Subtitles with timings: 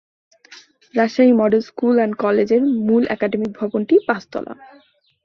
[0.93, 4.53] Rajshahi model school and college এর মূল academic ভবনটি পাঁচ তলা।